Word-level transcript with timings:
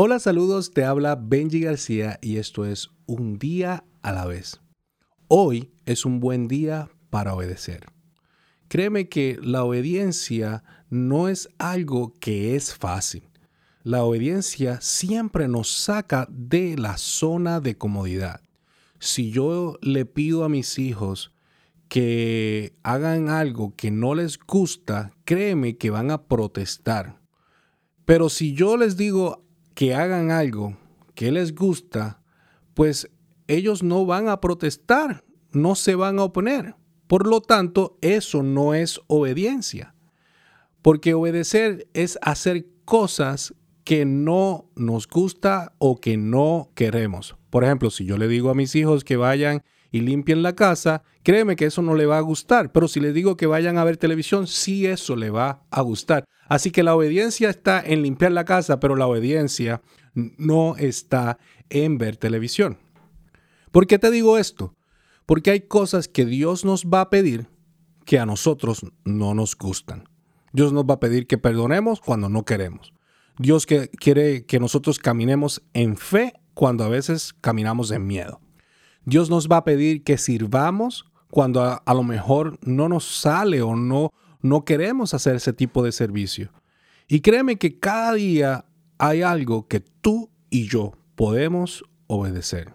Hola, 0.00 0.20
saludos, 0.20 0.70
te 0.70 0.84
habla 0.84 1.16
Benji 1.20 1.58
García 1.58 2.20
y 2.22 2.36
esto 2.36 2.64
es 2.64 2.90
Un 3.06 3.36
día 3.36 3.82
a 4.00 4.12
la 4.12 4.26
vez. 4.26 4.60
Hoy 5.26 5.72
es 5.86 6.04
un 6.04 6.20
buen 6.20 6.46
día 6.46 6.88
para 7.10 7.34
obedecer. 7.34 7.84
Créeme 8.68 9.08
que 9.08 9.40
la 9.42 9.64
obediencia 9.64 10.62
no 10.88 11.26
es 11.26 11.48
algo 11.58 12.14
que 12.20 12.54
es 12.54 12.76
fácil. 12.76 13.24
La 13.82 14.04
obediencia 14.04 14.80
siempre 14.80 15.48
nos 15.48 15.68
saca 15.68 16.28
de 16.30 16.76
la 16.78 16.96
zona 16.96 17.58
de 17.58 17.76
comodidad. 17.76 18.40
Si 19.00 19.32
yo 19.32 19.80
le 19.82 20.06
pido 20.06 20.44
a 20.44 20.48
mis 20.48 20.78
hijos 20.78 21.32
que 21.88 22.72
hagan 22.84 23.30
algo 23.30 23.74
que 23.74 23.90
no 23.90 24.14
les 24.14 24.38
gusta, 24.38 25.10
créeme 25.24 25.76
que 25.76 25.90
van 25.90 26.12
a 26.12 26.28
protestar. 26.28 27.20
Pero 28.04 28.28
si 28.28 28.54
yo 28.54 28.76
les 28.76 28.96
digo, 28.96 29.47
que 29.78 29.94
hagan 29.94 30.32
algo 30.32 30.76
que 31.14 31.30
les 31.30 31.54
gusta, 31.54 32.20
pues 32.74 33.08
ellos 33.46 33.84
no 33.84 34.06
van 34.06 34.28
a 34.28 34.40
protestar, 34.40 35.22
no 35.52 35.76
se 35.76 35.94
van 35.94 36.18
a 36.18 36.24
oponer. 36.24 36.74
Por 37.06 37.28
lo 37.28 37.40
tanto, 37.40 37.96
eso 38.00 38.42
no 38.42 38.74
es 38.74 39.00
obediencia. 39.06 39.94
Porque 40.82 41.14
obedecer 41.14 41.86
es 41.94 42.18
hacer 42.22 42.66
cosas 42.84 43.54
que 43.84 44.04
no 44.04 44.68
nos 44.74 45.06
gusta 45.06 45.72
o 45.78 46.00
que 46.00 46.16
no 46.16 46.72
queremos. 46.74 47.36
Por 47.48 47.62
ejemplo, 47.62 47.90
si 47.90 48.04
yo 48.04 48.18
le 48.18 48.26
digo 48.26 48.50
a 48.50 48.56
mis 48.56 48.74
hijos 48.74 49.04
que 49.04 49.16
vayan 49.16 49.62
y 49.90 50.00
limpien 50.00 50.42
la 50.42 50.54
casa, 50.54 51.02
créeme 51.22 51.56
que 51.56 51.66
eso 51.66 51.82
no 51.82 51.94
le 51.94 52.06
va 52.06 52.18
a 52.18 52.22
gustar. 52.22 52.72
Pero 52.72 52.88
si 52.88 53.00
les 53.00 53.14
digo 53.14 53.36
que 53.36 53.46
vayan 53.46 53.78
a 53.78 53.84
ver 53.84 53.96
televisión, 53.96 54.46
sí 54.46 54.86
eso 54.86 55.16
le 55.16 55.30
va 55.30 55.62
a 55.70 55.80
gustar. 55.80 56.24
Así 56.48 56.70
que 56.70 56.82
la 56.82 56.94
obediencia 56.94 57.50
está 57.50 57.80
en 57.80 58.02
limpiar 58.02 58.32
la 58.32 58.44
casa, 58.44 58.80
pero 58.80 58.96
la 58.96 59.06
obediencia 59.06 59.82
no 60.14 60.76
está 60.76 61.38
en 61.70 61.98
ver 61.98 62.16
televisión. 62.16 62.78
¿Por 63.70 63.86
qué 63.86 63.98
te 63.98 64.10
digo 64.10 64.38
esto? 64.38 64.74
Porque 65.26 65.50
hay 65.50 65.60
cosas 65.60 66.08
que 66.08 66.24
Dios 66.24 66.64
nos 66.64 66.86
va 66.86 67.02
a 67.02 67.10
pedir 67.10 67.48
que 68.06 68.18
a 68.18 68.26
nosotros 68.26 68.86
no 69.04 69.34
nos 69.34 69.56
gustan. 69.56 70.08
Dios 70.52 70.72
nos 70.72 70.84
va 70.84 70.94
a 70.94 71.00
pedir 71.00 71.26
que 71.26 71.36
perdonemos 71.36 72.00
cuando 72.00 72.30
no 72.30 72.44
queremos. 72.46 72.94
Dios 73.38 73.66
quiere 73.66 74.46
que 74.46 74.58
nosotros 74.58 74.98
caminemos 74.98 75.62
en 75.74 75.96
fe 75.96 76.32
cuando 76.54 76.84
a 76.84 76.88
veces 76.88 77.34
caminamos 77.40 77.90
en 77.90 78.06
miedo. 78.06 78.40
Dios 79.08 79.30
nos 79.30 79.48
va 79.48 79.56
a 79.56 79.64
pedir 79.64 80.04
que 80.04 80.18
sirvamos 80.18 81.06
cuando 81.30 81.62
a, 81.62 81.94
lo 81.94 82.02
mejor 82.02 82.58
no 82.60 82.90
nos 82.90 83.06
sale 83.06 83.62
o 83.62 83.74
no, 83.74 84.10
no 84.42 84.66
queremos 84.66 85.14
hacer 85.14 85.36
ese 85.36 85.54
tipo 85.54 85.82
de 85.82 85.92
servicio. 85.92 86.52
Y 87.08 87.20
créeme 87.20 87.56
que 87.56 87.78
cada 87.78 88.12
día 88.12 88.66
hay 88.98 89.22
algo 89.22 89.66
que 89.66 89.80
tú 89.80 90.30
y 90.50 90.68
yo 90.68 90.92
podemos 91.14 91.84
obedecer. 92.06 92.74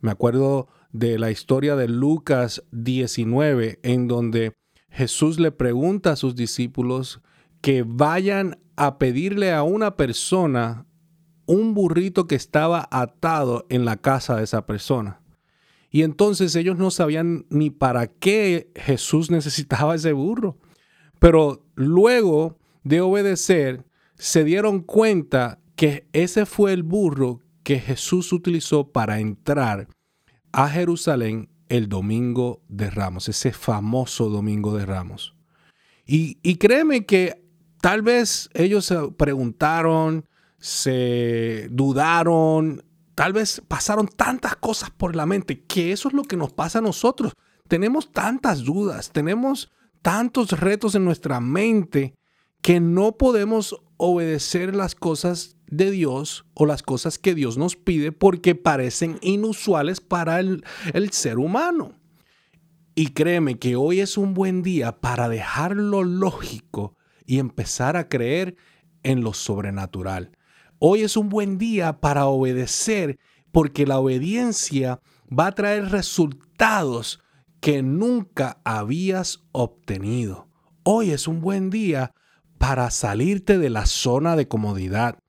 Me 0.00 0.10
acuerdo 0.10 0.68
de 0.90 1.18
la 1.18 1.30
historia 1.30 1.76
de 1.76 1.86
Lucas 1.86 2.62
19, 2.70 3.78
en 3.82 4.08
donde 4.08 4.54
Jesús 4.88 5.38
le 5.38 5.52
pregunta 5.52 6.12
a 6.12 6.16
sus 6.16 6.34
discípulos 6.34 7.20
que 7.60 7.84
vayan 7.86 8.58
a 8.76 8.96
pedirle 8.96 9.52
a 9.52 9.64
una 9.64 9.96
persona 9.96 10.86
un 11.44 11.74
burrito 11.74 12.26
que 12.26 12.36
estaba 12.36 12.88
atado 12.90 13.66
en 13.68 13.84
la 13.84 13.98
casa 13.98 14.36
de 14.36 14.44
esa 14.44 14.64
persona. 14.64 15.21
Y 15.92 16.02
entonces 16.02 16.56
ellos 16.56 16.78
no 16.78 16.90
sabían 16.90 17.44
ni 17.50 17.70
para 17.70 18.06
qué 18.06 18.72
Jesús 18.74 19.30
necesitaba 19.30 19.94
ese 19.94 20.12
burro. 20.14 20.58
Pero 21.18 21.66
luego 21.74 22.58
de 22.82 23.02
obedecer, 23.02 23.84
se 24.16 24.42
dieron 24.42 24.80
cuenta 24.80 25.60
que 25.76 26.08
ese 26.14 26.46
fue 26.46 26.72
el 26.72 26.82
burro 26.82 27.40
que 27.62 27.78
Jesús 27.78 28.32
utilizó 28.32 28.90
para 28.90 29.20
entrar 29.20 29.86
a 30.50 30.68
Jerusalén 30.68 31.50
el 31.68 31.88
domingo 31.88 32.62
de 32.68 32.90
Ramos, 32.90 33.28
ese 33.28 33.52
famoso 33.52 34.30
domingo 34.30 34.76
de 34.76 34.86
Ramos. 34.86 35.34
Y, 36.06 36.56
créeme 36.56 37.04
que 37.04 37.44
tal 37.80 38.02
vez 38.02 38.48
ellos 38.54 38.86
se 38.86 38.96
preguntaron, 39.16 40.26
se 40.58 41.68
dudaron, 41.70 42.82
tal 43.14 43.32
vez 43.32 43.62
pasaron 43.68 44.08
tantas 44.08 44.56
cosas 44.56 44.90
por 44.90 45.16
la 45.16 45.26
mente, 45.26 45.64
que 45.64 45.92
eso 45.92 46.08
es 46.08 46.14
lo 46.14 46.22
que 46.22 46.36
nos 46.36 46.52
pasa 46.52 46.78
a 46.78 46.82
nosotros. 46.82 47.32
Tenemos 47.68 48.12
tantas 48.12 48.64
dudas, 48.64 49.10
tenemos 49.10 49.70
tantos 50.02 50.50
retos 50.58 50.94
en 50.94 51.04
nuestra 51.04 51.40
mente 51.40 52.14
que 52.60 52.80
no 52.80 53.16
podemos 53.16 53.76
obedecer 53.96 54.74
las 54.74 54.94
cosas 54.94 55.56
de 55.66 55.90
Dios 55.90 56.44
o 56.54 56.66
las 56.66 56.82
cosas 56.82 57.18
que 57.18 57.34
Dios 57.34 57.56
nos 57.56 57.76
pide 57.76 58.12
porque 58.12 58.54
parecen 58.54 59.18
inusuales 59.22 60.00
para 60.00 60.38
el, 60.40 60.64
ser 61.12 61.38
humano. 61.38 61.98
Y 62.94 63.08
créeme 63.08 63.58
que 63.58 63.74
hoy 63.74 64.00
es 64.00 64.18
un 64.18 64.34
buen 64.34 64.62
día 64.62 65.00
para 65.00 65.28
dejar 65.28 65.76
lo 65.76 66.04
lógico 66.04 66.96
y 67.24 67.38
empezar 67.38 67.96
a 67.96 68.08
creer 68.08 68.56
en 69.02 69.22
lo 69.22 69.32
sobrenatural. 69.32 70.36
Hoy 70.84 71.02
es 71.02 71.16
un 71.16 71.28
buen 71.28 71.58
día 71.58 72.00
para 72.00 72.26
obedecer 72.26 73.20
porque 73.52 73.86
la 73.86 74.00
obediencia 74.00 74.98
va 75.30 75.46
a 75.46 75.52
traer 75.52 75.92
resultados 75.92 77.20
que 77.60 77.84
nunca 77.84 78.60
habías 78.64 79.44
obtenido. 79.52 80.48
Hoy 80.82 81.12
es 81.12 81.28
un 81.28 81.40
buen 81.40 81.70
día 81.70 82.10
para 82.58 82.90
salirte 82.90 83.58
de 83.58 83.70
la 83.70 83.86
zona 83.86 84.34
de 84.34 84.48
comodidad, 84.48 85.20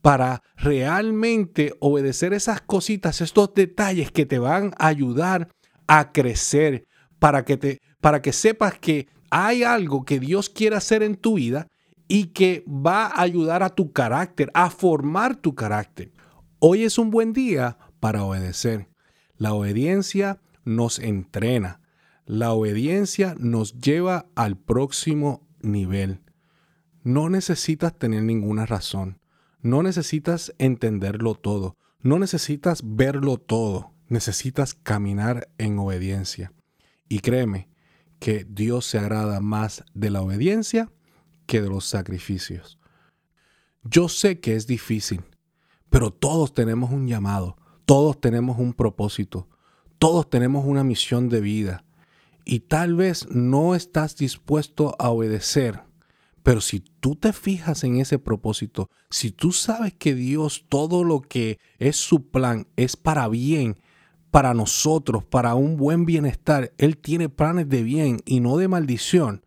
para 0.00 0.42
realmente 0.56 1.74
obedecer 1.80 2.32
esas 2.32 2.62
cositas, 2.62 3.20
estos 3.20 3.52
detalles 3.52 4.10
que 4.12 4.24
te 4.24 4.38
van 4.38 4.72
a 4.78 4.86
ayudar 4.86 5.50
a 5.88 6.12
crecer, 6.12 6.86
para 7.18 7.44
que 7.44 7.58
te 7.58 7.82
para 8.00 8.22
que 8.22 8.32
sepas 8.32 8.78
que 8.78 9.08
hay 9.28 9.62
algo 9.62 10.06
que 10.06 10.18
Dios 10.18 10.48
quiere 10.48 10.76
hacer 10.76 11.02
en 11.02 11.16
tu 11.16 11.34
vida 11.34 11.68
y 12.12 12.26
que 12.26 12.62
va 12.68 13.06
a 13.06 13.22
ayudar 13.22 13.62
a 13.62 13.70
tu 13.70 13.90
carácter, 13.90 14.50
a 14.52 14.68
formar 14.68 15.34
tu 15.34 15.54
carácter. 15.54 16.12
Hoy 16.58 16.84
es 16.84 16.98
un 16.98 17.10
buen 17.10 17.32
día 17.32 17.78
para 18.00 18.22
obedecer. 18.22 18.90
La 19.38 19.54
obediencia 19.54 20.38
nos 20.62 20.98
entrena. 20.98 21.80
La 22.26 22.52
obediencia 22.52 23.34
nos 23.38 23.78
lleva 23.80 24.26
al 24.34 24.58
próximo 24.58 25.48
nivel. 25.62 26.20
No 27.02 27.30
necesitas 27.30 27.98
tener 27.98 28.24
ninguna 28.24 28.66
razón. 28.66 29.18
No 29.62 29.82
necesitas 29.82 30.52
entenderlo 30.58 31.34
todo. 31.34 31.78
No 32.02 32.18
necesitas 32.18 32.82
verlo 32.84 33.38
todo. 33.38 33.94
Necesitas 34.08 34.74
caminar 34.74 35.48
en 35.56 35.78
obediencia. 35.78 36.52
Y 37.08 37.20
créeme 37.20 37.70
que 38.18 38.44
Dios 38.46 38.84
se 38.84 38.98
agrada 38.98 39.40
más 39.40 39.82
de 39.94 40.10
la 40.10 40.20
obediencia 40.20 40.92
que 41.46 41.60
de 41.60 41.68
los 41.68 41.84
sacrificios. 41.84 42.78
Yo 43.84 44.08
sé 44.08 44.38
que 44.38 44.54
es 44.54 44.66
difícil, 44.66 45.22
pero 45.90 46.12
todos 46.12 46.54
tenemos 46.54 46.90
un 46.90 47.08
llamado, 47.08 47.56
todos 47.84 48.20
tenemos 48.20 48.58
un 48.58 48.74
propósito, 48.74 49.48
todos 49.98 50.30
tenemos 50.30 50.64
una 50.64 50.84
misión 50.84 51.28
de 51.28 51.40
vida 51.40 51.84
y 52.44 52.60
tal 52.60 52.94
vez 52.94 53.28
no 53.28 53.74
estás 53.74 54.16
dispuesto 54.16 54.94
a 54.98 55.10
obedecer. 55.10 55.82
Pero 56.44 56.60
si 56.60 56.80
tú 56.80 57.16
te 57.16 57.32
fijas 57.32 57.84
en 57.84 57.96
ese 57.96 58.18
propósito, 58.18 58.88
si 59.10 59.30
tú 59.32 59.52
sabes 59.52 59.94
que 59.94 60.14
Dios 60.14 60.64
todo 60.68 61.02
lo 61.04 61.20
que 61.20 61.58
es 61.78 61.96
su 61.96 62.30
plan 62.30 62.68
es 62.76 62.96
para 62.96 63.28
bien, 63.28 63.78
para 64.30 64.54
nosotros, 64.54 65.24
para 65.24 65.56
un 65.56 65.76
buen 65.76 66.04
bienestar, 66.04 66.72
Él 66.78 66.96
tiene 66.98 67.28
planes 67.28 67.68
de 67.68 67.82
bien 67.82 68.20
y 68.24 68.40
no 68.40 68.56
de 68.56 68.68
maldición, 68.68 69.44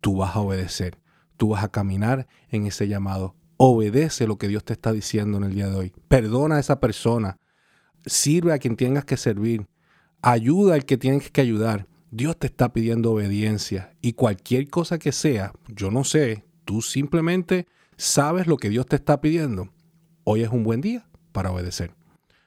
tú 0.00 0.16
vas 0.16 0.36
a 0.36 0.40
obedecer 0.40 1.03
tú 1.36 1.48
vas 1.50 1.64
a 1.64 1.68
caminar 1.68 2.26
en 2.50 2.66
ese 2.66 2.88
llamado. 2.88 3.34
Obedece 3.56 4.26
lo 4.26 4.36
que 4.36 4.48
Dios 4.48 4.64
te 4.64 4.72
está 4.72 4.92
diciendo 4.92 5.38
en 5.38 5.44
el 5.44 5.54
día 5.54 5.68
de 5.68 5.76
hoy. 5.76 5.92
Perdona 6.08 6.56
a 6.56 6.60
esa 6.60 6.80
persona. 6.80 7.38
Sirve 8.04 8.52
a 8.52 8.58
quien 8.58 8.76
tengas 8.76 9.04
que 9.04 9.16
servir. 9.16 9.66
Ayuda 10.22 10.74
al 10.74 10.84
que 10.84 10.96
tienes 10.96 11.30
que 11.30 11.40
ayudar. 11.40 11.86
Dios 12.10 12.38
te 12.38 12.46
está 12.46 12.72
pidiendo 12.72 13.12
obediencia 13.12 13.92
y 14.00 14.12
cualquier 14.12 14.68
cosa 14.70 14.98
que 14.98 15.10
sea, 15.10 15.52
yo 15.66 15.90
no 15.90 16.04
sé, 16.04 16.44
tú 16.64 16.80
simplemente 16.80 17.66
sabes 17.96 18.46
lo 18.46 18.56
que 18.56 18.68
Dios 18.68 18.86
te 18.86 18.94
está 18.94 19.20
pidiendo. 19.20 19.72
Hoy 20.22 20.42
es 20.42 20.50
un 20.50 20.62
buen 20.62 20.80
día 20.80 21.08
para 21.32 21.50
obedecer. 21.50 21.92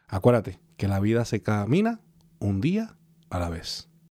Acuérdate 0.08 0.62
que 0.78 0.88
la 0.88 1.02
vida 1.02 1.26
se 1.26 1.42
camina 1.42 2.00
un 2.40 2.62
día 2.62 2.96
a 3.30 3.40
la 3.40 3.50
vez. 3.50 3.87